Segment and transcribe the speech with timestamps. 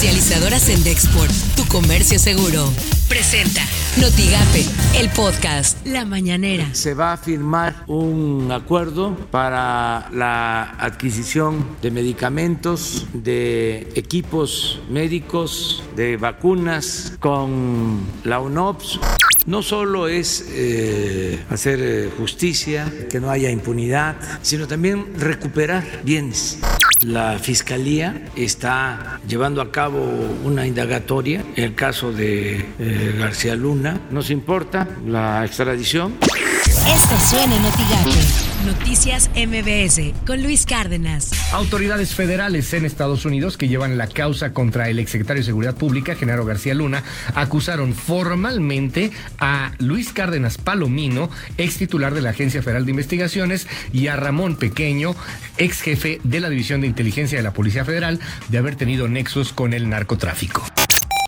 [0.00, 2.64] Comercializadoras en Dexport, tu comercio seguro.
[3.06, 3.60] Presenta
[4.00, 4.64] Notigape,
[4.98, 6.74] el podcast La Mañanera.
[6.74, 16.16] Se va a firmar un acuerdo para la adquisición de medicamentos, de equipos médicos, de
[16.16, 19.00] vacunas con la UNOPS.
[19.46, 26.58] No solo es eh, hacer eh, justicia, que no haya impunidad, sino también recuperar bienes.
[27.02, 30.00] La Fiscalía está llevando a cabo
[30.44, 33.98] una indagatoria en el caso de eh, García Luna.
[34.10, 36.16] Nos importa la extradición.
[36.20, 41.30] Esto suena en Noticias MBS con Luis Cárdenas.
[41.52, 46.14] Autoridades federales en Estados Unidos que llevan la causa contra el exsecretario de Seguridad Pública,
[46.14, 47.02] Genaro García Luna,
[47.34, 54.08] acusaron formalmente a Luis Cárdenas Palomino, ex titular de la Agencia Federal de Investigaciones, y
[54.08, 55.16] a Ramón Pequeño,
[55.56, 59.54] ex jefe de la División de Inteligencia de la Policía Federal, de haber tenido nexos
[59.54, 60.62] con el narcotráfico.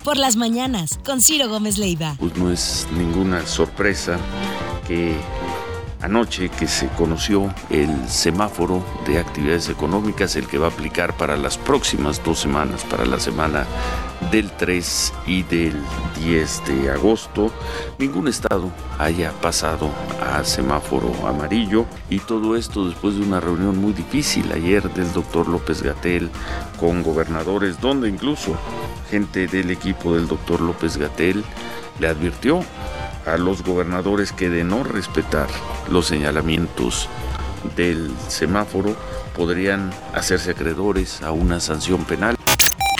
[0.04, 2.16] Por las mañanas, con Ciro Gómez Leiva.
[2.18, 4.18] Pues no es ninguna sorpresa
[4.86, 5.16] que
[6.02, 11.36] anoche que se conoció el semáforo de actividades económicas, el que va a aplicar para
[11.36, 13.66] las próximas dos semanas, para la semana
[14.30, 15.74] del 3 y del
[16.16, 17.50] 10 de agosto,
[17.98, 21.86] ningún estado haya pasado a semáforo amarillo.
[22.10, 26.30] Y todo esto después de una reunión muy difícil ayer del doctor López Gatel
[26.78, 28.56] con gobernadores, donde incluso
[29.10, 31.44] gente del equipo del doctor López Gatel
[32.00, 32.60] le advirtió
[33.26, 35.48] a los gobernadores que de no respetar
[35.90, 37.08] los señalamientos
[37.76, 38.96] del semáforo
[39.36, 42.36] podrían hacerse acreedores a una sanción penal.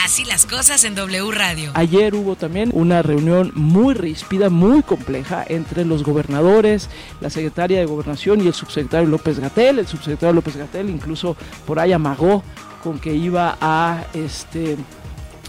[0.04, 1.70] Así las cosas en W Radio.
[1.74, 7.86] Ayer hubo también una reunión muy ríspida, muy compleja entre los gobernadores, la secretaria de
[7.86, 9.78] Gobernación y el subsecretario López Gatel.
[9.78, 12.42] El subsecretario López Gatel incluso por ahí amagó
[12.82, 14.76] con que iba a este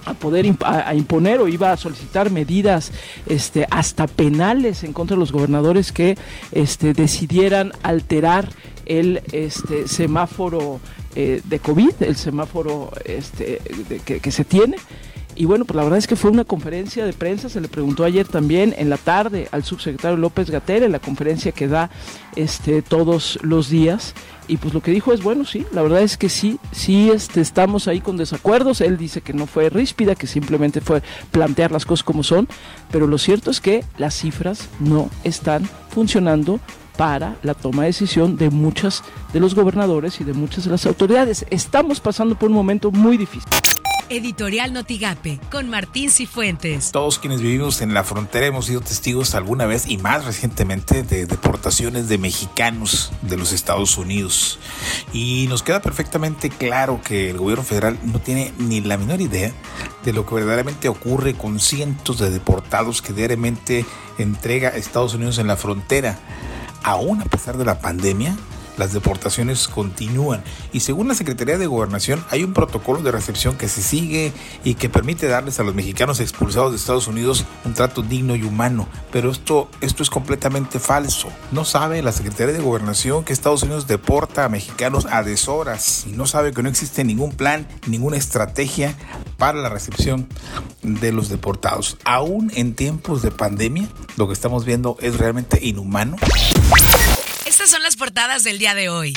[0.05, 2.91] a poder a, imponer o iba a solicitar medidas
[3.27, 6.17] este, hasta penales en contra de los gobernadores que
[6.51, 8.49] este, decidieran alterar
[8.85, 10.79] el este, semáforo
[11.15, 13.61] eh, de COVID, el semáforo este,
[14.05, 14.77] que, que se tiene.
[15.35, 18.03] Y bueno, pues la verdad es que fue una conferencia de prensa, se le preguntó
[18.03, 21.89] ayer también en la tarde al subsecretario López Gatel en la conferencia que da
[22.35, 24.13] este, todos los días.
[24.47, 27.41] Y pues lo que dijo es, bueno, sí, la verdad es que sí, sí este,
[27.41, 28.81] estamos ahí con desacuerdos.
[28.81, 31.01] Él dice que no fue ríspida, que simplemente fue
[31.31, 32.47] plantear las cosas como son,
[32.91, 36.59] pero lo cierto es que las cifras no están funcionando
[36.97, 40.85] para la toma de decisión de muchas de los gobernadores y de muchas de las
[40.85, 41.45] autoridades.
[41.49, 43.49] Estamos pasando por un momento muy difícil.
[44.13, 46.91] Editorial Notigape con Martín Cifuentes.
[46.91, 51.25] Todos quienes vivimos en la frontera hemos sido testigos alguna vez y más recientemente de
[51.25, 54.59] deportaciones de mexicanos de los Estados Unidos.
[55.13, 59.51] Y nos queda perfectamente claro que el gobierno federal no tiene ni la menor idea
[60.05, 63.83] de lo que verdaderamente ocurre con cientos de deportados que diariamente
[64.19, 66.19] entrega Estados Unidos en la frontera.
[66.83, 68.37] Aún a pesar de la pandemia,
[68.77, 73.67] las deportaciones continúan y según la Secretaría de Gobernación hay un protocolo de recepción que
[73.67, 78.01] se sigue y que permite darles a los mexicanos expulsados de Estados Unidos un trato
[78.01, 81.29] digno y humano, pero esto, esto es completamente falso.
[81.51, 86.11] No sabe la Secretaría de Gobernación que Estados Unidos deporta a mexicanos a deshoras y
[86.11, 88.95] no sabe que no existe ningún plan, ninguna estrategia
[89.37, 90.27] para la recepción
[90.81, 91.97] de los deportados.
[92.05, 96.17] Aún en tiempos de pandemia, lo que estamos viendo es realmente inhumano
[97.53, 99.13] son las portadas del día de hoy.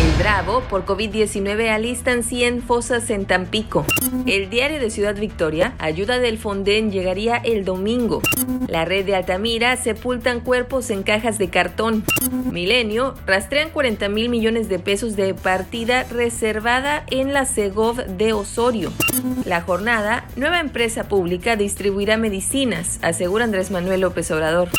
[0.00, 3.84] El Bravo, por COVID-19 alistan 100 fosas en Tampico.
[4.26, 8.22] El diario de Ciudad Victoria, ayuda del Fonden llegaría el domingo.
[8.66, 12.04] La red de Altamira, sepultan cuerpos en cajas de cartón.
[12.50, 18.92] Milenio, rastrean 40 mil millones de pesos de partida reservada en la Segov de Osorio.
[19.44, 24.70] La jornada, nueva empresa pública distribuirá medicinas, asegura Andrés Manuel López Obrador.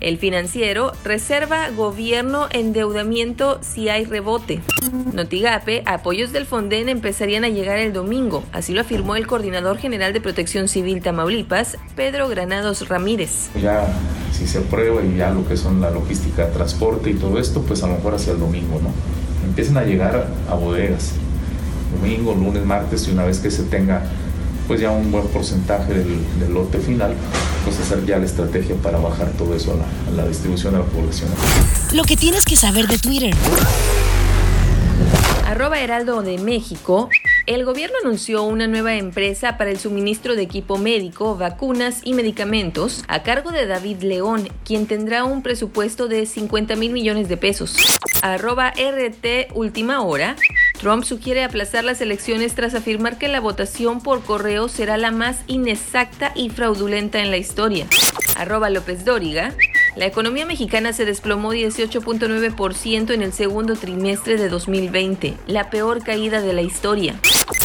[0.00, 4.33] El financiero, reserva gobierno endeudamiento si hay rebote.
[5.12, 10.12] Notigape, apoyos del Fonden empezarían a llegar el domingo, así lo afirmó el coordinador general
[10.12, 13.50] de Protección Civil Tamaulipas, Pedro Granados Ramírez.
[13.60, 13.86] Ya
[14.32, 17.82] si se aprueba y ya lo que son la logística, transporte y todo esto, pues
[17.82, 18.90] a lo mejor hacia el domingo, ¿no?
[19.46, 21.12] Empiezan a llegar a bodegas,
[21.94, 24.02] domingo, lunes, martes y una vez que se tenga
[24.66, 27.14] pues ya un buen porcentaje del, lote final,
[27.64, 31.30] pues hacer ya la estrategia para bajar todo eso a la, distribución a la población.
[31.92, 33.34] Lo que tienes que saber de Twitter.
[35.46, 37.08] Arroba Heraldo de México.
[37.46, 43.04] El gobierno anunció una nueva empresa para el suministro de equipo médico, vacunas y medicamentos
[43.06, 47.76] a cargo de David León, quien tendrá un presupuesto de 50 mil millones de pesos.
[48.22, 50.36] Arroba RT Última Hora.
[50.84, 55.38] Trump sugiere aplazar las elecciones tras afirmar que la votación por correo será la más
[55.46, 57.86] inexacta y fraudulenta en la historia.
[58.36, 59.54] Arroba López Dóriga.
[59.96, 66.42] La economía mexicana se desplomó 18.9% en el segundo trimestre de 2020, la peor caída
[66.42, 67.14] de la historia.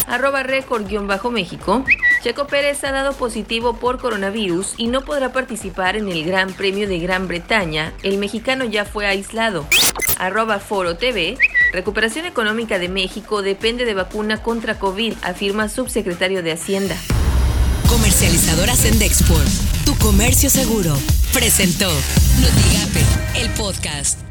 [0.06, 1.84] Arroba récord-méxico.
[2.22, 6.88] Checo Pérez ha dado positivo por coronavirus y no podrá participar en el Gran Premio
[6.88, 7.92] de Gran Bretaña.
[8.02, 9.66] El mexicano ya fue aislado.
[10.18, 11.36] Arroba Foro TV.
[11.72, 16.96] Recuperación económica de México depende de vacuna contra COVID, afirma subsecretario de Hacienda.
[17.88, 19.48] Comercializadora Sendexport,
[19.84, 20.96] tu comercio seguro,
[21.32, 21.88] presentó
[22.40, 24.29] Notigape, el podcast.